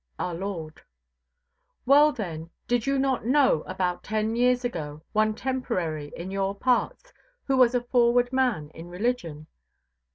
Our 0.17 0.33
Lord. 0.33 0.81
"Well, 1.85 2.11
then, 2.11 2.49
did 2.67 2.87
you 2.87 2.97
not 2.97 3.23
know 3.23 3.61
about 3.67 4.03
ten 4.03 4.35
years 4.35 4.65
ago 4.65 5.03
one 5.13 5.35
Temporary 5.35 6.11
in 6.15 6.31
your 6.31 6.55
parts 6.55 7.13
who 7.45 7.55
was 7.55 7.75
a 7.75 7.83
forward 7.83 8.33
man 8.33 8.71
in 8.71 8.87
religion? 8.89 9.45